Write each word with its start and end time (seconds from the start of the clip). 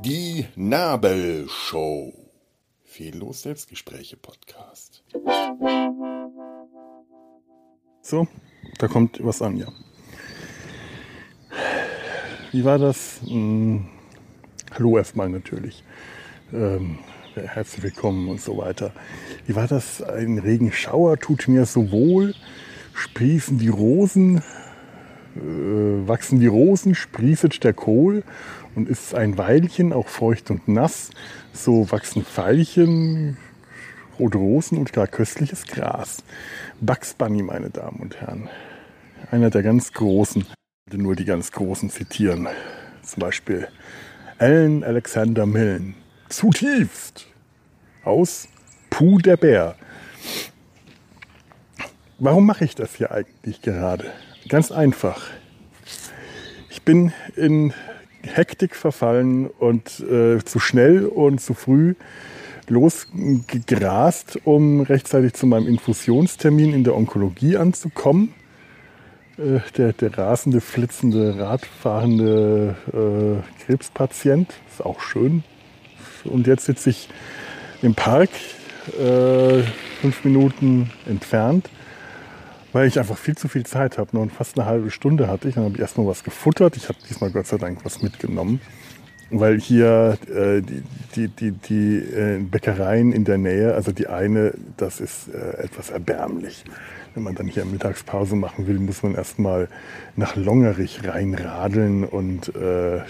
Die 0.00 0.46
Nabelshow. 0.56 2.12
Fehllos 2.82 3.42
Selbstgespräche 3.42 4.16
Podcast. 4.16 5.04
So, 8.02 8.26
da 8.78 8.88
kommt 8.88 9.24
was 9.24 9.40
an, 9.40 9.56
ja. 9.56 9.68
Wie 12.50 12.64
war 12.64 12.78
das? 12.78 13.20
Hm, 13.24 13.88
hallo 14.72 14.98
erstmal 14.98 15.28
natürlich. 15.28 15.84
Ähm, 16.52 16.98
herzlich 17.46 17.82
willkommen 17.82 18.28
und 18.28 18.40
so 18.40 18.58
weiter. 18.58 18.92
Wie 19.46 19.54
war 19.54 19.66
das? 19.66 20.02
Ein 20.02 20.38
Regenschauer 20.38 21.18
tut 21.18 21.48
mir 21.48 21.66
so 21.66 21.90
wohl. 21.90 22.34
Sprießen 22.94 23.58
die 23.58 23.68
Rosen, 23.68 24.38
äh, 25.36 25.40
wachsen 26.08 26.40
die 26.40 26.46
Rosen, 26.46 26.94
sprießet 26.94 27.62
der 27.62 27.72
Kohl 27.72 28.24
und 28.74 28.88
ist 28.88 29.14
ein 29.14 29.38
Weilchen 29.38 29.92
auch 29.92 30.08
feucht 30.08 30.50
und 30.50 30.68
nass. 30.68 31.10
So 31.52 31.90
wachsen 31.90 32.24
Veilchen, 32.24 33.36
rote 34.18 34.38
Rosen 34.38 34.78
und 34.78 34.92
gar 34.92 35.06
köstliches 35.06 35.66
Gras. 35.66 36.24
Bugs 36.80 37.14
Bunny, 37.14 37.42
meine 37.42 37.70
Damen 37.70 38.00
und 38.00 38.20
Herren. 38.20 38.48
Einer 39.30 39.50
der 39.50 39.62
ganz 39.62 39.92
Großen. 39.92 40.42
Ich 40.86 40.92
will 40.92 41.02
nur 41.02 41.16
die 41.16 41.24
ganz 41.24 41.52
Großen 41.52 41.90
zitieren. 41.90 42.48
Zum 43.02 43.20
Beispiel 43.20 43.68
Alan 44.38 44.82
Alexander 44.82 45.46
Milne. 45.46 45.94
Zutiefst. 46.28 47.26
Aus 48.04 48.48
Puh 48.90 49.18
der 49.18 49.36
Bär. 49.36 49.76
Warum 52.18 52.46
mache 52.46 52.64
ich 52.64 52.74
das 52.74 52.96
hier 52.96 53.12
eigentlich 53.12 53.62
gerade? 53.62 54.12
Ganz 54.48 54.72
einfach. 54.72 55.22
Ich 56.70 56.82
bin 56.82 57.12
in 57.36 57.72
Hektik 58.22 58.74
verfallen 58.74 59.46
und 59.46 60.00
äh, 60.00 60.44
zu 60.44 60.58
schnell 60.58 61.06
und 61.06 61.40
zu 61.40 61.54
früh 61.54 61.94
losgegrast, 62.68 64.40
um 64.44 64.82
rechtzeitig 64.82 65.34
zu 65.34 65.46
meinem 65.46 65.66
Infusionstermin 65.66 66.74
in 66.74 66.84
der 66.84 66.94
Onkologie 66.94 67.56
anzukommen. 67.56 68.34
Äh, 69.38 69.60
der, 69.76 69.92
der 69.92 70.18
rasende, 70.18 70.60
flitzende, 70.60 71.38
radfahrende 71.38 72.76
äh, 72.92 73.64
Krebspatient 73.64 74.52
ist 74.70 74.84
auch 74.84 75.00
schön. 75.00 75.44
Und 76.24 76.46
jetzt 76.46 76.66
sitze 76.66 76.90
ich 76.90 77.08
im 77.82 77.94
Park, 77.94 78.30
äh, 78.98 79.62
fünf 80.00 80.24
Minuten 80.24 80.90
entfernt, 81.06 81.68
weil 82.72 82.88
ich 82.88 82.98
einfach 82.98 83.16
viel 83.16 83.36
zu 83.36 83.48
viel 83.48 83.64
Zeit 83.64 83.98
habe. 83.98 84.10
Nur 84.12 84.28
fast 84.30 84.58
eine 84.58 84.66
halbe 84.66 84.90
Stunde 84.90 85.28
hatte 85.28 85.48
ich. 85.48 85.54
Dann 85.54 85.64
habe 85.64 85.74
ich 85.74 85.80
erstmal 85.80 86.06
was 86.06 86.24
gefuttert. 86.24 86.76
Ich 86.76 86.88
habe 86.88 86.98
diesmal 87.08 87.30
Gott 87.30 87.46
sei 87.46 87.58
Dank 87.58 87.84
was 87.84 88.02
mitgenommen 88.02 88.60
weil 89.30 89.60
hier 89.60 90.16
äh, 90.28 90.62
die, 90.62 90.82
die, 91.14 91.28
die, 91.28 91.52
die 91.52 91.96
äh, 91.98 92.38
Bäckereien 92.40 93.12
in 93.12 93.24
der 93.24 93.38
Nähe, 93.38 93.74
also 93.74 93.92
die 93.92 94.06
eine, 94.06 94.54
das 94.76 95.00
ist 95.00 95.28
äh, 95.28 95.62
etwas 95.64 95.90
erbärmlich. 95.90 96.64
Wenn 97.18 97.24
man 97.24 97.34
dann 97.34 97.48
hier 97.48 97.64
Mittagspause 97.64 98.36
machen 98.36 98.68
will, 98.68 98.78
muss 98.78 99.02
man 99.02 99.16
erstmal 99.16 99.66
nach 100.14 100.36
Longerich 100.36 101.00
reinradeln. 101.02 102.04
Und 102.04 102.54
äh, 102.54 103.00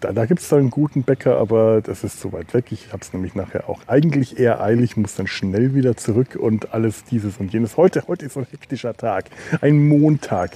da, 0.00 0.12
da 0.12 0.24
gibt 0.24 0.40
es 0.40 0.48
dann 0.48 0.60
einen 0.60 0.70
guten 0.70 1.02
Bäcker, 1.02 1.36
aber 1.36 1.82
das 1.82 2.02
ist 2.02 2.18
zu 2.18 2.32
weit 2.32 2.54
weg. 2.54 2.72
Ich 2.72 2.94
habe 2.94 3.02
es 3.02 3.12
nämlich 3.12 3.34
nachher 3.34 3.68
auch 3.68 3.80
eigentlich 3.86 4.38
eher 4.38 4.62
eilig, 4.62 4.96
muss 4.96 5.16
dann 5.16 5.26
schnell 5.26 5.74
wieder 5.74 5.98
zurück 5.98 6.34
und 6.40 6.72
alles 6.72 7.04
dieses 7.04 7.36
und 7.36 7.52
jenes. 7.52 7.76
Heute, 7.76 8.04
heute 8.08 8.24
ist 8.24 8.32
so 8.32 8.40
ein 8.40 8.46
hektischer 8.50 8.96
Tag, 8.96 9.26
ein 9.60 9.86
Montag. 9.86 10.52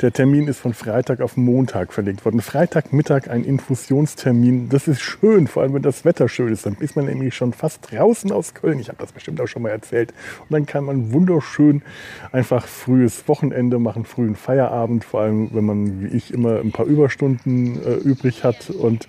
Der 0.00 0.12
Termin 0.12 0.46
ist 0.46 0.60
von 0.60 0.72
Freitag 0.72 1.20
auf 1.20 1.36
Montag 1.36 1.92
verlegt 1.92 2.24
worden. 2.24 2.40
Freitagmittag 2.40 3.28
ein 3.28 3.42
Infusionstermin. 3.42 4.68
Das 4.68 4.86
ist 4.86 5.00
schön, 5.00 5.48
vor 5.48 5.64
allem 5.64 5.74
wenn 5.74 5.82
das 5.82 6.04
Wetter 6.04 6.28
schön 6.28 6.52
ist. 6.52 6.64
Dann 6.64 6.76
ist 6.78 6.94
man 6.94 7.06
nämlich 7.06 7.34
schon 7.34 7.54
fast 7.54 7.90
draußen 7.90 8.30
aus 8.30 8.54
Köln. 8.54 8.78
Ich 8.78 8.86
habe 8.86 8.98
das 8.98 9.10
bestimmt 9.10 9.40
auch 9.40 9.48
schon 9.48 9.62
mal 9.62 9.70
erzählt. 9.70 10.14
Und 10.42 10.52
dann 10.52 10.64
kann 10.64 10.84
man 10.84 11.12
wunderschön 11.12 11.82
einfach 12.30 12.51
frühes 12.60 13.26
Wochenende 13.28 13.78
machen, 13.78 14.04
frühen 14.04 14.36
Feierabend, 14.36 15.04
vor 15.04 15.22
allem 15.22 15.50
wenn 15.52 15.64
man 15.64 16.02
wie 16.02 16.16
ich 16.16 16.32
immer 16.32 16.60
ein 16.60 16.72
paar 16.72 16.86
Überstunden 16.86 17.82
äh, 17.82 17.94
übrig 17.94 18.44
hat 18.44 18.70
und 18.70 19.08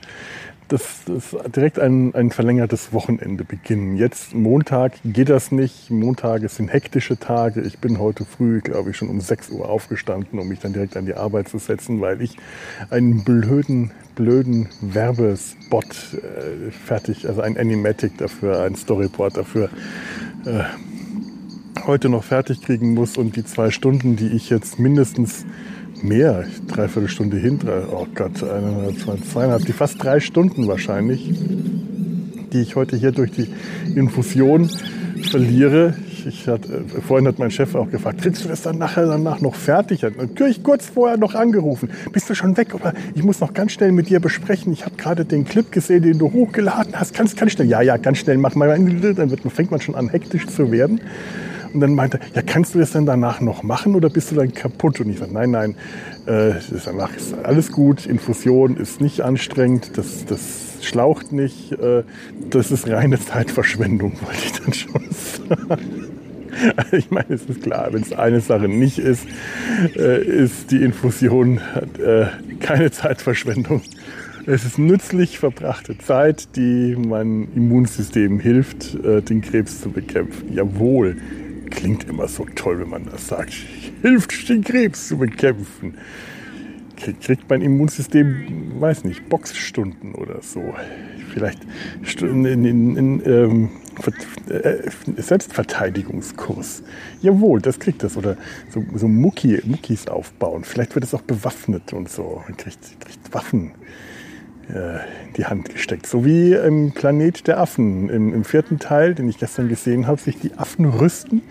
das, 0.73 1.03
das 1.05 1.35
direkt 1.51 1.77
ein, 1.79 2.15
ein 2.15 2.31
verlängertes 2.31 2.93
Wochenende 2.93 3.43
beginnen. 3.43 3.95
Jetzt 3.95 4.33
Montag 4.33 4.93
geht 5.03 5.29
das 5.29 5.51
nicht. 5.51 5.91
Montage 5.91 6.49
sind 6.49 6.69
hektische 6.69 7.17
Tage. 7.17 7.61
Ich 7.61 7.79
bin 7.79 7.99
heute 7.99 8.25
früh, 8.25 8.61
glaube 8.61 8.89
ich, 8.89 8.97
schon 8.97 9.09
um 9.09 9.21
6 9.21 9.51
Uhr 9.51 9.69
aufgestanden, 9.69 10.39
um 10.39 10.47
mich 10.47 10.59
dann 10.59 10.73
direkt 10.73 10.97
an 10.97 11.05
die 11.05 11.13
Arbeit 11.13 11.49
zu 11.49 11.59
setzen, 11.59 12.01
weil 12.01 12.21
ich 12.21 12.37
einen 12.89 13.23
blöden, 13.23 13.91
blöden 14.15 14.69
Werbespot 14.81 15.85
äh, 15.85 16.71
fertig, 16.71 17.27
also 17.27 17.41
ein 17.41 17.57
Animatic 17.57 18.17
dafür, 18.17 18.61
ein 18.63 18.75
Storyboard 18.75 19.37
dafür 19.37 19.69
äh, 20.45 20.63
heute 21.85 22.09
noch 22.09 22.23
fertig 22.23 22.61
kriegen 22.61 22.93
muss 22.93 23.17
und 23.17 23.35
die 23.35 23.43
zwei 23.43 23.71
Stunden, 23.71 24.15
die 24.15 24.27
ich 24.27 24.49
jetzt 24.49 24.79
mindestens 24.79 25.45
mehr, 26.01 26.45
dreiviertel 26.67 27.09
Stunde 27.09 27.37
hin, 27.37 27.59
oh 27.91 28.07
Gott, 28.13 28.43
eineinhalb, 28.43 28.97
zwei, 28.99 29.15
zweieinhalb, 29.17 29.65
die 29.65 29.73
fast 29.73 30.01
drei 30.03 30.19
Stunden 30.19 30.67
wahrscheinlich, 30.67 31.29
die 32.51 32.61
ich 32.61 32.75
heute 32.75 32.95
hier 32.95 33.11
durch 33.11 33.31
die 33.31 33.47
Infusion 33.95 34.69
verliere. 35.29 35.95
Ich, 36.07 36.27
ich 36.27 36.47
hatte, 36.47 36.83
vorhin 37.05 37.27
hat 37.27 37.39
mein 37.39 37.51
Chef 37.51 37.75
auch 37.75 37.89
gefragt, 37.89 38.21
kriegst 38.21 38.43
du 38.43 38.49
das 38.49 38.61
dann 38.61 38.77
nachher 38.77 39.05
danach 39.05 39.41
noch 39.41 39.55
fertig? 39.55 40.03
Natürlich 40.03 40.63
kurz 40.63 40.87
vorher 40.87 41.17
noch 41.17 41.35
angerufen. 41.35 41.89
Bist 42.11 42.29
du 42.29 42.35
schon 42.35 42.55
weg? 42.57 42.75
Oder 42.75 42.93
ich 43.15 43.23
muss 43.23 43.39
noch 43.39 43.53
ganz 43.53 43.71
schnell 43.71 43.91
mit 43.91 44.09
dir 44.09 44.19
besprechen. 44.19 44.73
Ich 44.73 44.85
habe 44.85 44.95
gerade 44.95 45.25
den 45.25 45.45
Clip 45.45 45.71
gesehen, 45.71 46.03
den 46.03 46.19
du 46.19 46.31
hochgeladen 46.31 46.99
hast. 46.99 47.15
Ganz, 47.15 47.35
ganz 47.35 47.53
schnell. 47.53 47.67
Ja, 47.67 47.81
ja, 47.81 47.97
ganz 47.97 48.19
schnell. 48.19 48.37
Mach 48.37 48.55
mal. 48.55 48.67
Dann 48.67 49.29
fängt 49.49 49.71
man 49.71 49.81
schon 49.81 49.95
an, 49.95 50.09
hektisch 50.09 50.47
zu 50.47 50.71
werden. 50.71 51.01
Und 51.73 51.79
dann 51.79 51.95
meinte 51.95 52.19
er, 52.19 52.35
ja, 52.35 52.41
kannst 52.41 52.75
du 52.75 52.79
das 52.79 52.91
denn 52.91 53.05
danach 53.05 53.41
noch 53.41 53.63
machen 53.63 53.95
oder 53.95 54.09
bist 54.09 54.31
du 54.31 54.35
dann 54.35 54.53
kaputt? 54.53 54.99
Und 54.99 55.09
ich 55.09 55.19
sagte, 55.19 55.33
nein, 55.33 55.51
nein, 55.51 55.75
äh, 56.25 56.53
danach 56.85 57.15
ist 57.15 57.33
alles 57.43 57.71
gut. 57.71 58.05
Infusion 58.05 58.77
ist 58.77 59.01
nicht 59.01 59.21
anstrengend, 59.21 59.97
das, 59.97 60.25
das 60.25 60.73
schlaucht 60.81 61.31
nicht. 61.31 61.71
Äh, 61.73 62.03
das 62.49 62.71
ist 62.71 62.87
reine 62.89 63.19
Zeitverschwendung, 63.19 64.13
wollte 64.21 64.45
ich 64.45 64.51
dann 64.53 64.73
schon 64.73 65.01
sagen. 65.11 66.09
Ich 66.91 67.09
meine, 67.09 67.29
es 67.29 67.45
ist 67.45 67.63
klar, 67.63 67.89
wenn 67.91 68.03
es 68.03 68.13
eine 68.13 68.39
Sache 68.39 68.67
nicht 68.67 68.99
ist, 68.99 69.25
äh, 69.95 70.23
ist 70.23 70.71
die 70.71 70.83
Infusion 70.83 71.59
äh, 71.97 72.27
keine 72.59 72.91
Zeitverschwendung. 72.91 73.81
Es 74.45 74.65
ist 74.65 74.77
nützlich 74.77 75.39
verbrachte 75.39 75.97
Zeit, 75.97 76.55
die 76.55 76.95
meinem 76.95 77.47
Immunsystem 77.55 78.39
hilft, 78.39 78.93
äh, 78.95 79.21
den 79.21 79.41
Krebs 79.41 79.81
zu 79.81 79.89
bekämpfen. 79.89 80.53
Jawohl, 80.53 81.15
klingt 81.73 82.05
immer 82.05 82.27
so 82.27 82.45
toll, 82.55 82.79
wenn 82.79 82.89
man 82.89 83.05
das 83.05 83.27
sagt. 83.27 83.53
Hilft, 84.01 84.47
den 84.49 84.63
Krebs 84.63 85.07
zu 85.07 85.17
bekämpfen. 85.17 85.95
Kriegt 87.21 87.49
mein 87.49 87.61
Immunsystem, 87.61 88.79
weiß 88.79 89.03
nicht, 89.03 89.27
Boxstunden 89.27 90.15
oder 90.15 90.41
so. 90.41 90.73
Vielleicht 91.33 91.59
in, 92.21 92.45
in, 92.45 92.95
in 92.95 93.25
ähm, 93.25 93.69
äh, 94.47 94.89
Selbstverteidigungskurs. 95.21 96.83
Jawohl, 97.21 97.59
das 97.59 97.79
kriegt 97.79 98.03
das. 98.03 98.15
Oder 98.15 98.37
so, 98.69 98.85
so 98.95 99.07
Mucki, 99.07 99.59
Muckis 99.65 100.07
aufbauen. 100.07 100.63
Vielleicht 100.63 100.95
wird 100.95 101.03
es 101.03 101.13
auch 101.13 101.23
bewaffnet 101.23 101.91
und 101.91 102.09
so. 102.09 102.43
Man 102.47 102.55
kriegt, 102.55 102.99
kriegt 103.01 103.33
Waffen 103.33 103.71
äh, 104.69 104.99
die 105.35 105.45
Hand 105.45 105.69
gesteckt. 105.69 106.05
So 106.07 106.25
wie 106.25 106.53
im 106.53 106.91
Planet 106.93 107.47
der 107.47 107.59
Affen, 107.59 108.09
im, 108.09 108.33
im 108.33 108.43
vierten 108.43 108.79
Teil, 108.79 109.15
den 109.15 109.27
ich 109.27 109.37
gestern 109.37 109.69
gesehen 109.69 110.07
habe, 110.07 110.19
sich 110.21 110.39
die 110.39 110.53
Affen 110.57 110.85
rüsten 110.85 111.41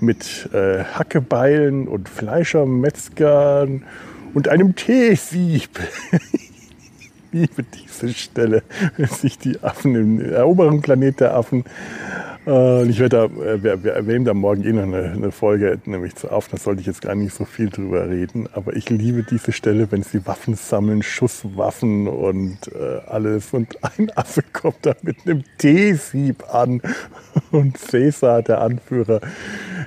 mit 0.00 0.50
äh, 0.52 0.84
Hackebeilen 0.84 1.88
und 1.88 2.08
Fleischermetzgern 2.08 3.84
und 4.34 4.48
einem 4.48 4.74
Teesieb. 4.74 5.70
Ich 7.30 7.40
liebe 7.40 7.62
diese 7.62 8.14
Stelle, 8.14 8.62
wenn 8.96 9.06
sich 9.06 9.36
die 9.38 9.62
Affen 9.62 9.94
im 9.94 10.18
eroberen 10.18 10.80
Planet 10.80 11.20
der 11.20 11.34
Affen 11.34 11.64
äh, 12.46 12.88
ich 12.88 12.98
werde 12.98 13.28
da, 13.28 13.44
äh, 13.44 13.62
wir, 13.62 13.84
wir 13.84 13.92
erwähnen 13.92 14.24
da 14.24 14.34
morgen 14.34 14.64
eh 14.64 14.72
noch 14.72 14.82
eine, 14.82 15.12
eine 15.12 15.30
Folge, 15.30 15.78
nämlich 15.84 16.16
zu 16.16 16.30
auf, 16.30 16.48
da 16.48 16.56
sollte 16.56 16.80
ich 16.80 16.86
jetzt 16.86 17.02
gar 17.02 17.14
nicht 17.14 17.34
so 17.34 17.44
viel 17.44 17.70
drüber 17.70 18.08
reden, 18.08 18.48
aber 18.52 18.76
ich 18.76 18.90
liebe 18.90 19.22
diese 19.22 19.52
Stelle, 19.52 19.90
wenn 19.90 20.02
sie 20.02 20.26
Waffen 20.26 20.54
sammeln, 20.54 21.02
Schusswaffen 21.02 22.08
und 22.08 22.58
äh, 22.74 23.00
alles. 23.06 23.52
Und 23.52 23.78
ein 23.82 24.10
Affe 24.16 24.42
kommt 24.52 24.78
da 24.82 24.94
mit 25.02 25.16
einem 25.24 25.44
T-Sieb 25.58 26.54
an. 26.54 26.80
Und 27.50 27.78
Cäsar, 27.78 28.42
der 28.42 28.60
Anführer, 28.60 29.20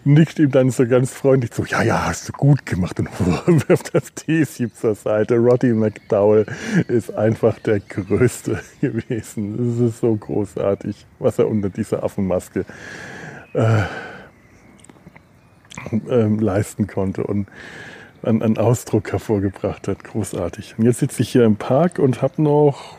nickt 0.03 0.39
ihm 0.39 0.51
dann 0.51 0.71
so 0.71 0.87
ganz 0.87 1.11
freundlich 1.11 1.51
zu, 1.51 1.63
ja, 1.65 1.81
ja, 1.83 2.05
hast 2.07 2.29
du 2.29 2.33
gut 2.33 2.65
gemacht 2.65 2.99
und 2.99 3.09
wirft 3.69 3.93
das 3.93 4.13
T-Sieb 4.13 4.75
zur 4.75 4.95
Seite. 4.95 5.37
Roddy 5.37 5.73
McDowell 5.73 6.45
ist 6.87 7.13
einfach 7.13 7.59
der 7.59 7.79
Größte 7.79 8.59
gewesen. 8.81 9.57
Das 9.57 9.89
ist 9.89 9.99
so 9.99 10.15
großartig, 10.15 11.05
was 11.19 11.39
er 11.39 11.47
unter 11.47 11.69
dieser 11.69 12.03
Affenmaske 12.03 12.59
Maske. 12.59 12.65
Äh, 13.53 13.83
ähm, 16.09 16.39
leisten 16.39 16.87
konnte 16.87 17.23
und 17.23 17.47
einen, 18.23 18.41
einen 18.41 18.57
Ausdruck 18.57 19.11
hervorgebracht 19.11 19.87
hat. 19.87 20.03
Großartig. 20.03 20.75
Und 20.77 20.85
jetzt 20.85 20.99
sitze 20.99 21.21
ich 21.21 21.29
hier 21.29 21.45
im 21.45 21.55
Park 21.55 21.99
und 21.99 22.21
habe 22.21 22.41
noch 22.41 22.97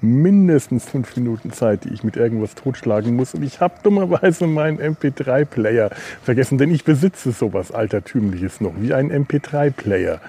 mindestens 0.00 0.84
fünf 0.88 1.16
Minuten 1.16 1.52
Zeit, 1.52 1.84
die 1.84 1.92
ich 1.92 2.04
mit 2.04 2.16
irgendwas 2.16 2.54
totschlagen 2.54 3.16
muss. 3.16 3.34
Und 3.34 3.42
ich 3.42 3.60
habe 3.60 3.74
dummerweise 3.82 4.46
meinen 4.46 4.78
MP3-Player 4.78 5.90
vergessen, 6.22 6.58
denn 6.58 6.72
ich 6.72 6.84
besitze 6.84 7.32
sowas 7.32 7.72
Altertümliches 7.72 8.60
noch, 8.60 8.74
wie 8.78 8.94
ein 8.94 9.10
MP3-Player. 9.10 10.20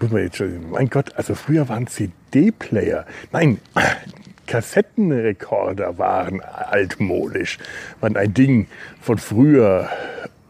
Muss 0.00 0.10
man 0.10 0.22
jetzt 0.22 0.36
schon, 0.36 0.70
mein 0.70 0.88
Gott, 0.88 1.12
also 1.16 1.34
früher 1.34 1.68
waren 1.68 1.86
CD-Player. 1.86 3.06
Nein, 3.32 3.58
Kassettenrekorder 4.46 5.98
waren 5.98 6.40
altmodisch, 6.40 7.58
waren 8.00 8.16
ein 8.16 8.34
Ding 8.34 8.66
von 9.00 9.18
früher. 9.18 9.88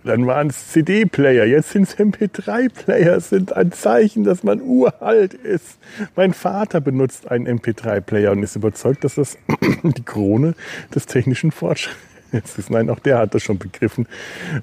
Dann 0.05 0.27
waren 0.27 0.49
es 0.49 0.69
CD-Player, 0.69 1.45
jetzt 1.45 1.71
sind 1.71 1.83
es 1.83 1.99
MP3-Player, 1.99 3.21
sind 3.21 3.55
ein 3.55 3.71
Zeichen, 3.73 4.25
dass 4.25 4.43
man 4.43 4.63
uralt 4.63 5.35
ist. 5.35 5.79
Mein 6.17 6.33
Vater 6.33 6.81
benutzt 6.81 7.31
einen 7.31 7.47
MP3-Player 7.59 8.33
und 8.33 8.43
ist 8.43 8.57
überzeugt, 8.57 9.05
dass 9.05 9.17
das 9.17 9.37
die 9.83 10.03
Krone 10.03 10.55
des 10.95 11.05
technischen 11.05 11.51
Fortschritts 11.51 12.57
ist. 12.57 12.71
Nein, 12.71 12.89
auch 12.89 12.99
der 12.99 13.19
hat 13.19 13.35
das 13.35 13.43
schon 13.43 13.59
begriffen. 13.59 14.09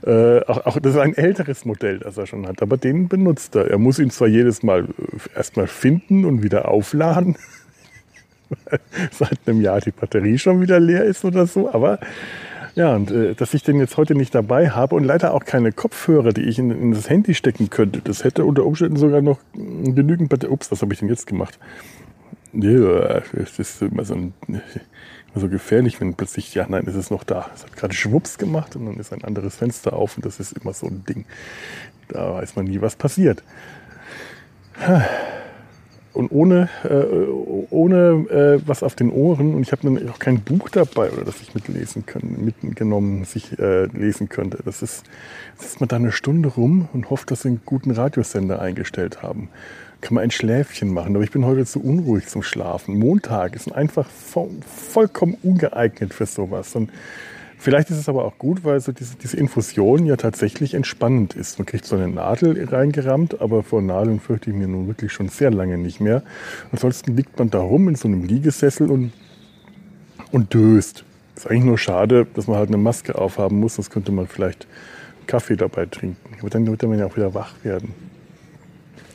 Äh, 0.06 0.39
auch, 0.45 0.66
auch 0.66 0.80
das 0.80 0.95
ist 0.95 1.00
ein 1.00 1.16
älteres 1.16 1.66
Modell, 1.66 2.00
das 2.00 2.18
er 2.18 2.25
schon 2.25 2.48
hat, 2.48 2.63
aber 2.63 2.78
den 2.78 3.07
benutzt 3.07 3.56
er. 3.56 3.69
Er 3.69 3.78
muss 3.78 4.00
ihn 4.00 4.10
zwar 4.10 4.28
jedes 4.28 4.63
Mal 4.63 4.86
äh, 4.86 5.38
erstmal 5.38 5.68
finden 5.68 6.25
und 6.25 6.42
wieder 6.42 6.68
aufladen, 6.68 7.38
seit 9.12 9.38
einem 9.45 9.62
Jahr 9.62 9.81
die 9.81 9.92
Batterie 9.92 10.39
schon 10.39 10.62
wieder 10.62 10.80
leer 10.80 11.04
ist 11.04 11.24
oder 11.25 11.45
so, 11.45 11.72
aber 11.72 12.00
ja, 12.77 12.95
und 12.95 13.09
äh, 13.09 13.33
dass 13.33 13.56
ich 13.56 13.63
den 13.63 13.79
jetzt 13.79 13.97
heute 13.97 14.13
nicht 14.13 14.35
dabei 14.35 14.69
habe 14.69 14.94
und 14.94 15.03
leider 15.03 15.33
auch 15.33 15.45
keine 15.45 15.71
Kopfhörer, 15.71 16.31
die 16.31 16.44
ich 16.44 16.59
in, 16.59 16.69
in 16.69 16.91
das 16.91 17.09
Handy 17.09 17.33
stecken 17.33 17.71
könnte, 17.71 18.01
das 18.03 18.24
hätte 18.24 18.45
unter 18.45 18.65
Umständen 18.65 18.97
sogar 18.97 19.21
noch 19.21 19.39
genügend. 19.53 20.31
Ups, 20.47 20.71
was 20.71 20.83
habe 20.83 20.94
ich 20.94 21.00
denn 21.00 21.09
jetzt 21.09 21.25
gemacht? 21.25 21.57
Ja, 22.53 23.21
das 23.33 23.57
ist 23.57 23.81
immer 23.81 24.06
so, 24.06 24.13
ein, 24.13 24.33
immer 24.47 24.62
so 25.35 25.50
gefährlich, 25.50 26.00
wenn 26.00 26.13
plötzlich, 26.13 26.53
ja, 26.53 26.68
nein, 26.69 26.85
es 26.85 26.94
ist 26.94 27.09
noch 27.09 27.24
da. 27.24 27.50
Es 27.56 27.63
hat 27.63 27.75
gerade 27.75 27.95
Schwupps 27.95 28.38
gemacht 28.38 28.75
und 28.75 28.85
dann 28.85 28.97
ist 28.97 29.12
ein 29.12 29.24
anderes 29.24 29.56
Fenster 29.56 29.94
auf 29.94 30.15
und 30.15 30.25
das 30.27 30.39
ist 30.39 30.53
immer 30.53 30.74
so 30.74 30.85
ein 30.85 31.03
Ding. 31.03 31.25
Da 32.09 32.35
weiß 32.35 32.56
man 32.56 32.65
nie, 32.65 32.79
was 32.79 32.95
passiert 32.95 33.41
und 36.17 36.31
ohne, 36.31 36.67
äh, 36.83 37.67
ohne 37.69 38.57
äh, 38.57 38.67
was 38.67 38.81
auf 38.81 38.95
den 38.95 39.11
Ohren. 39.11 39.53
Und 39.53 39.61
ich 39.61 39.71
habe 39.71 39.83
dann 39.83 40.09
auch 40.09 40.17
kein 40.17 40.41
Buch 40.41 40.69
dabei, 40.69 41.11
oder 41.11 41.23
das 41.23 41.41
ich 41.41 41.53
mitlesen 41.53 42.07
können, 42.07 42.43
mitgenommen, 42.63 43.23
sich 43.23 43.57
äh, 43.59 43.85
lesen 43.85 44.27
könnte. 44.27 44.57
Das 44.65 44.81
ist, 44.81 45.05
sitzt 45.57 45.79
man 45.79 45.87
da 45.87 45.97
eine 45.97 46.11
Stunde 46.11 46.49
rum 46.49 46.89
und 46.91 47.11
hofft, 47.11 47.29
dass 47.29 47.43
sie 47.43 47.49
einen 47.49 47.61
guten 47.65 47.91
Radiosender 47.91 48.59
eingestellt 48.59 49.21
haben. 49.21 49.49
Kann 50.01 50.15
man 50.15 50.23
ein 50.23 50.31
Schläfchen 50.31 50.91
machen, 50.91 51.15
aber 51.15 51.23
ich 51.23 51.31
bin 51.31 51.45
heute 51.45 51.65
zu 51.65 51.83
unruhig 51.83 52.27
zum 52.27 52.41
Schlafen. 52.41 52.97
Montag 52.97 53.55
ist 53.55 53.71
einfach 53.71 54.09
voll, 54.09 54.49
vollkommen 54.65 55.37
ungeeignet 55.43 56.15
für 56.15 56.25
sowas. 56.25 56.75
Und 56.75 56.89
Vielleicht 57.59 57.89
ist 57.89 57.98
es 57.98 58.07
aber 58.07 58.24
auch 58.24 58.38
gut, 58.38 58.63
weil 58.63 58.80
so 58.80 58.92
diese, 58.92 59.15
diese 59.15 59.36
Infusion 59.36 60.06
ja 60.06 60.15
tatsächlich 60.15 60.75
entspannend 60.75 61.33
ist. 61.33 61.57
Man 61.57 61.65
kriegt 61.65 61.86
so 61.86 61.95
eine 61.95 62.07
Nadel 62.07 62.63
reingerammt, 62.63 63.42
aber 63.42 63.63
vor 63.63 63.81
Nadeln 63.81 64.19
fürchte 64.19 64.51
ich 64.51 64.56
mir 64.56 64.68
nun 64.68 64.88
wirklich 64.88 65.12
schon 65.12 65.30
sehr 65.30 65.50
lange 65.50 65.77
nicht 65.77 66.00
mehr. 66.00 66.21
Ansonsten 66.71 67.18
liegt 67.18 67.38
man 67.39 67.50
da 67.50 67.59
rum 67.59 67.89
in 67.89 67.95
so 67.95 68.07
einem 68.07 68.24
Liegesessel 68.24 68.92
und, 68.92 69.12
und 70.31 70.54
döst. 70.54 71.04
Ist 71.36 71.50
eigentlich 71.50 71.65
nur 71.65 71.80
schade, 71.80 72.27
dass 72.36 72.48
man 72.48 72.57
halt 72.57 72.69
eine 72.69 72.77
Maske 72.77 73.15
aufhaben 73.15 73.60
muss, 73.60 73.75
sonst 73.75 73.89
könnte 73.89 74.12
man 74.12 74.27
vielleicht 74.27 74.68
Kaffee 75.25 75.56
dabei 75.56 75.88
trinken. 75.88 76.36
Aber 76.39 76.51
dann 76.51 76.68
würde 76.68 76.88
man 76.88 77.00
ja 77.00 77.07
auch 77.07 77.18
wieder 77.18 77.33
wach 77.33 77.56
werden. 77.63 77.94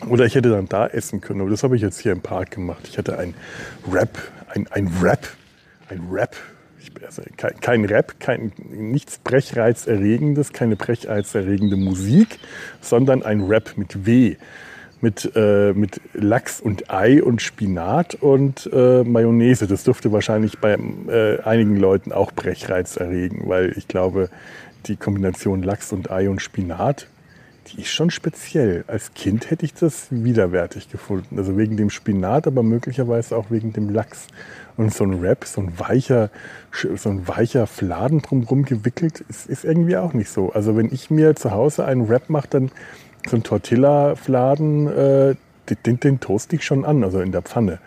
Oder 0.08 0.26
ich 0.26 0.34
hätte 0.34 0.50
dann 0.50 0.68
da 0.68 0.88
essen 0.88 1.20
können, 1.20 1.40
aber 1.40 1.50
das 1.50 1.62
habe 1.62 1.76
ich 1.76 1.82
jetzt 1.82 2.00
hier 2.00 2.10
im 2.10 2.20
Park 2.20 2.50
gemacht. 2.50 2.88
Ich 2.88 2.98
hatte 2.98 3.18
ein 3.18 3.34
Rap, 3.90 4.18
ein, 4.48 4.66
ein 4.72 4.88
Rap, 5.00 5.28
ein 5.88 6.00
Rap 6.10 6.34
also 7.04 7.22
kein, 7.36 7.84
Rap, 7.84 8.20
kein, 8.20 8.52
nichts 8.70 9.18
Brechreizerregendes, 9.18 10.52
keine 10.52 10.76
brechreizerregende 10.76 11.76
Musik, 11.76 12.38
sondern 12.80 13.22
ein 13.22 13.42
Rap 13.42 13.72
mit 13.76 14.06
W. 14.06 14.36
Mit, 15.00 15.32
äh, 15.34 15.72
mit 15.72 16.00
Lachs 16.14 16.60
und 16.60 16.88
Ei 16.88 17.24
und 17.24 17.42
Spinat 17.42 18.14
und 18.14 18.70
äh, 18.72 19.02
Mayonnaise. 19.02 19.66
Das 19.66 19.82
dürfte 19.82 20.12
wahrscheinlich 20.12 20.60
bei 20.60 20.78
äh, 21.08 21.40
einigen 21.40 21.76
Leuten 21.76 22.12
auch 22.12 22.30
Brechreiz 22.30 22.96
erregen, 22.98 23.48
weil 23.48 23.76
ich 23.76 23.88
glaube, 23.88 24.30
die 24.86 24.94
Kombination 24.94 25.64
Lachs 25.64 25.92
und 25.92 26.12
Ei 26.12 26.30
und 26.30 26.40
Spinat, 26.40 27.08
die 27.68 27.82
ist 27.82 27.90
schon 27.90 28.10
speziell. 28.10 28.84
Als 28.86 29.14
Kind 29.14 29.50
hätte 29.50 29.64
ich 29.64 29.74
das 29.74 30.08
widerwärtig 30.10 30.90
gefunden. 30.90 31.38
Also 31.38 31.56
wegen 31.56 31.76
dem 31.76 31.90
Spinat, 31.90 32.46
aber 32.46 32.62
möglicherweise 32.62 33.36
auch 33.36 33.50
wegen 33.50 33.72
dem 33.72 33.88
Lachs. 33.88 34.26
Und 34.76 34.92
so 34.92 35.04
ein 35.04 35.20
Wrap, 35.22 35.44
so 35.44 35.60
ein 35.60 35.78
weicher, 35.78 36.30
so 36.72 37.08
ein 37.08 37.28
weicher 37.28 37.66
Fladen 37.66 38.22
drumherum 38.22 38.64
gewickelt, 38.64 39.20
ist, 39.28 39.46
ist 39.46 39.64
irgendwie 39.64 39.96
auch 39.96 40.12
nicht 40.12 40.30
so. 40.30 40.52
Also 40.52 40.76
wenn 40.76 40.92
ich 40.92 41.10
mir 41.10 41.36
zu 41.36 41.50
Hause 41.50 41.84
einen 41.84 42.08
Wrap 42.08 42.30
mache, 42.30 42.48
dann 42.48 42.70
so 43.28 43.36
ein 43.36 43.42
Tortilla-Fladen, 43.42 44.86
äh, 44.88 45.34
den, 45.86 46.00
den 46.00 46.20
toast 46.20 46.52
ich 46.52 46.64
schon 46.64 46.84
an, 46.84 47.04
also 47.04 47.20
in 47.20 47.32
der 47.32 47.42
Pfanne. 47.42 47.78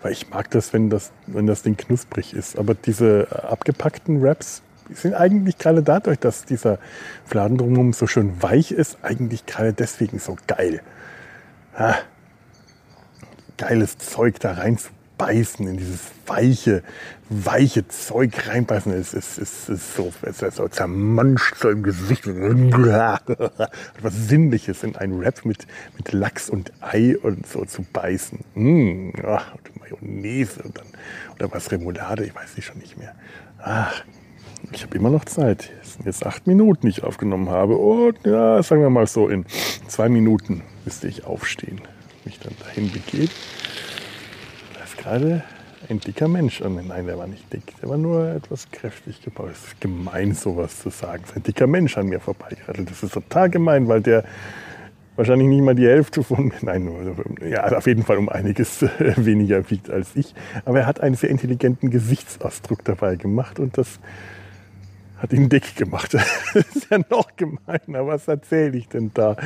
Weil 0.00 0.12
ich 0.12 0.30
mag 0.30 0.50
das, 0.50 0.72
wenn 0.72 0.90
das, 0.90 1.12
wenn 1.26 1.46
das 1.46 1.62
Ding 1.62 1.76
knusprig 1.76 2.32
ist. 2.32 2.58
Aber 2.58 2.74
diese 2.74 3.26
abgepackten 3.48 4.22
Wraps 4.22 4.62
sind 4.94 5.14
eigentlich 5.14 5.58
gerade 5.58 5.82
dadurch, 5.82 6.18
dass 6.18 6.44
dieser 6.44 6.78
Fladen 7.24 7.58
drumherum 7.58 7.92
so 7.92 8.06
schön 8.06 8.42
weich 8.42 8.72
ist, 8.72 8.98
eigentlich 9.02 9.46
gerade 9.46 9.72
deswegen 9.72 10.18
so 10.18 10.36
geil. 10.46 10.80
Ah, 11.74 11.96
geiles 13.56 13.98
Zeug 13.98 14.40
da 14.40 14.52
rein 14.52 14.78
zu 14.78 14.90
beißen, 15.18 15.66
in 15.66 15.76
dieses 15.76 16.00
weiche, 16.26 16.82
weiche 17.28 17.86
Zeug 17.88 18.32
reinbeißen. 18.46 18.92
Es 18.92 19.12
ist, 19.12 19.36
es 19.38 19.68
ist 19.68 19.94
so, 19.96 20.12
es 20.22 20.40
ist 20.40 20.56
so 20.56 20.68
zermanscht 20.68 21.56
so 21.56 21.68
im 21.68 21.82
Gesicht. 21.82 22.26
Was 22.26 24.14
Sinnliches 24.14 24.84
in 24.84 24.96
einen 24.96 25.20
Wrap 25.20 25.44
mit, 25.44 25.66
mit 25.96 26.12
Lachs 26.12 26.48
und 26.48 26.72
Ei 26.80 27.18
und 27.18 27.46
so 27.46 27.64
zu 27.64 27.82
beißen. 27.82 28.38
Mmh, 28.54 29.12
ach, 29.26 29.54
und 29.54 29.80
Mayonnaise 29.80 30.62
und 30.62 30.78
dann, 30.78 30.86
oder 31.36 31.52
was 31.52 31.70
Remoulade, 31.70 32.24
ich 32.24 32.34
weiß 32.34 32.56
nicht 32.56 32.66
schon 32.66 32.78
nicht 32.78 32.96
mehr. 32.96 33.14
Ach, 33.58 34.02
ich 34.72 34.82
habe 34.82 34.96
immer 34.96 35.10
noch 35.10 35.24
Zeit. 35.24 35.70
Es 35.82 35.94
sind 35.94 36.06
jetzt 36.06 36.26
acht 36.26 36.46
Minuten, 36.46 36.86
die 36.86 36.90
ich 36.90 37.04
aufgenommen 37.04 37.48
habe. 37.48 37.76
Und 37.76 38.18
ja, 38.24 38.62
sagen 38.62 38.82
wir 38.82 38.90
mal 38.90 39.06
so, 39.06 39.28
in 39.28 39.44
zwei 39.86 40.08
Minuten 40.08 40.62
müsste 40.84 41.08
ich 41.08 41.24
aufstehen, 41.24 41.80
mich 42.24 42.38
dann 42.38 42.54
dahin 42.64 42.90
begeben 42.90 43.30
gerade 45.08 45.42
ein 45.88 46.00
dicker 46.00 46.28
Mensch 46.28 46.60
an. 46.60 46.80
Nein, 46.86 47.06
der 47.06 47.18
war 47.18 47.26
nicht 47.26 47.50
dick, 47.52 47.74
der 47.80 47.88
war 47.88 47.96
nur 47.96 48.28
etwas 48.28 48.70
kräftig 48.70 49.22
gebaut. 49.22 49.50
Es 49.52 49.68
ist 49.68 49.80
gemein, 49.80 50.34
sowas 50.34 50.80
zu 50.80 50.90
sagen. 50.90 51.22
Es 51.24 51.30
ist 51.30 51.36
ein 51.36 51.42
dicker 51.44 51.66
Mensch 51.66 51.96
an 51.96 52.08
mir 52.08 52.20
vorbeigeradelt. 52.20 52.90
Das 52.90 53.02
ist 53.02 53.14
total 53.14 53.48
gemein, 53.48 53.88
weil 53.88 54.02
der 54.02 54.24
wahrscheinlich 55.16 55.48
nicht 55.48 55.62
mal 55.62 55.74
die 55.74 55.86
Hälfte 55.86 56.22
von, 56.22 56.52
nein, 56.62 56.90
ja, 57.48 57.64
auf 57.76 57.86
jeden 57.86 58.02
Fall 58.02 58.18
um 58.18 58.28
einiges 58.28 58.82
weniger 59.16 59.68
wiegt 59.70 59.90
als 59.90 60.14
ich. 60.14 60.34
Aber 60.64 60.80
er 60.80 60.86
hat 60.86 61.00
einen 61.00 61.14
sehr 61.14 61.30
intelligenten 61.30 61.90
Gesichtsausdruck 61.90 62.84
dabei 62.84 63.16
gemacht 63.16 63.58
und 63.58 63.78
das 63.78 63.98
hat 65.18 65.32
ihn 65.32 65.48
dick 65.48 65.76
gemacht. 65.76 66.16
Das 66.54 66.64
ist 66.74 66.90
ja 66.90 66.98
noch 67.10 67.36
gemeiner. 67.36 68.06
Was 68.06 68.26
erzähle 68.26 68.76
ich 68.78 68.88
denn 68.88 69.10
da? 69.14 69.36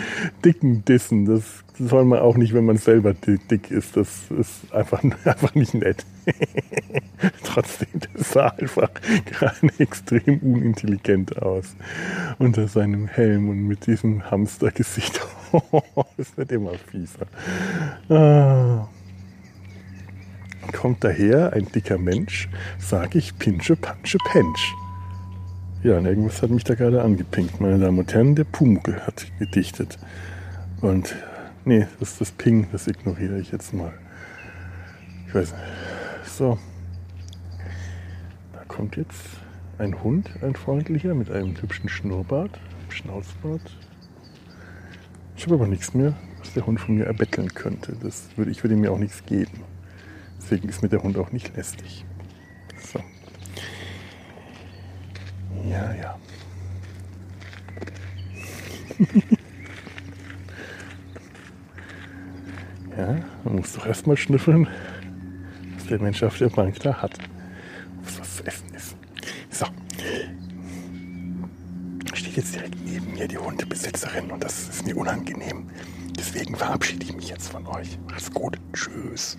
Dicken 0.45 0.85
Dissen, 0.85 1.25
das 1.25 1.65
soll 1.79 2.05
man 2.05 2.21
auch 2.21 2.37
nicht, 2.37 2.55
wenn 2.55 2.65
man 2.65 2.77
selber 2.77 3.13
dick 3.15 3.71
ist. 3.71 3.97
Das 3.97 4.31
ist 4.31 4.73
einfach, 4.73 5.03
einfach 5.25 5.55
nicht 5.55 5.75
nett. 5.75 6.05
Trotzdem, 7.45 7.89
das 8.15 8.33
sah 8.33 8.49
einfach 8.49 8.91
gerade 9.25 9.69
extrem 9.79 10.39
unintelligent 10.39 11.43
aus. 11.43 11.75
Unter 12.39 12.69
seinem 12.69 13.09
Helm 13.09 13.49
und 13.49 13.67
mit 13.67 13.87
diesem 13.87 14.31
Hamstergesicht. 14.31 15.21
das 16.17 16.37
wird 16.37 16.53
immer 16.53 16.73
fieser. 16.91 17.27
Ah. 18.09 18.89
Kommt 20.73 21.03
daher 21.03 21.53
ein 21.53 21.67
dicker 21.73 21.99
Mensch, 21.99 22.49
sag 22.79 23.17
ich 23.17 23.37
Pinsche, 23.39 23.77
Pansche, 23.77 24.19
Pensch. 24.31 24.73
Ja, 25.83 25.99
und 25.99 26.07
irgendwas 26.07 26.41
hat 26.43 26.51
mich 26.51 26.63
da 26.63 26.77
gerade 26.77 27.03
angepinkt. 27.03 27.61
Meine 27.61 27.77
Damen 27.77 27.99
und 27.99 28.15
Herren, 28.15 28.37
der 28.37 28.45
Pumuckl 28.45 29.01
hat 29.01 29.27
gedichtet. 29.41 29.99
Und 30.81 31.17
nee, 31.65 31.89
das 31.99 32.13
ist 32.13 32.21
das 32.21 32.31
Ping, 32.31 32.69
das 32.71 32.87
ignoriere 32.87 33.41
ich 33.41 33.51
jetzt 33.51 33.75
mal. 33.75 33.93
Ich 35.27 35.35
weiß 35.35 35.51
nicht. 35.51 35.63
So. 36.25 36.57
Da 38.53 38.63
kommt 38.69 38.97
jetzt 38.97 39.25
ein 39.79 40.05
Hund, 40.05 40.31
ein 40.41 40.55
freundlicher, 40.55 41.15
mit 41.15 41.33
einem 41.33 41.61
hübschen 41.61 41.89
Schnurrbart, 41.89 42.61
Schnauzbart. 42.89 43.77
Ich 45.37 45.47
habe 45.47 45.57
aber 45.57 45.67
nichts 45.67 45.95
mehr, 45.95 46.15
was 46.39 46.53
der 46.55 46.65
Hund 46.65 46.79
von 46.79 46.95
mir 46.95 47.07
erbetteln 47.07 47.53
könnte. 47.55 47.97
Das 48.01 48.29
würde, 48.37 48.53
ich 48.53 48.63
würde 48.63 48.77
mir 48.77 48.93
auch 48.93 48.99
nichts 48.99 49.27
geben. 49.27 49.65
Deswegen 50.39 50.69
ist 50.69 50.81
mir 50.81 50.91
der 50.91 51.03
Hund 51.03 51.19
auch 51.19 51.33
nicht 51.33 51.57
lästig. 51.57 52.05
Ja, 55.73 55.93
ja. 55.95 56.19
ja, 62.99 63.17
man 63.45 63.57
muss 63.57 63.73
doch 63.73 63.87
erstmal 63.87 64.19
schnüffeln, 64.19 64.69
was 65.75 65.87
der 65.87 65.99
Mensch 65.99 66.23
auf 66.23 66.37
der 66.37 66.51
Bank 66.51 66.79
da 66.81 67.01
hat. 67.01 67.17
Was 68.03 68.21
was 68.21 68.37
zu 68.37 68.45
essen 68.45 68.75
ist. 68.75 68.95
So. 69.51 69.65
Steht 72.13 72.37
jetzt 72.37 72.55
direkt 72.55 72.85
neben 72.85 73.11
mir 73.13 73.27
die 73.27 73.39
Hundebesitzerin 73.39 74.31
und 74.31 74.45
das 74.45 74.69
ist 74.69 74.85
mir 74.85 74.95
unangenehm. 74.95 75.71
Deswegen 76.19 76.55
verabschiede 76.55 77.05
ich 77.05 77.17
mich 77.17 77.31
jetzt 77.31 77.49
von 77.49 77.67
euch. 77.67 77.99
Macht's 78.09 78.31
gut. 78.31 78.59
Tschüss. 78.75 79.39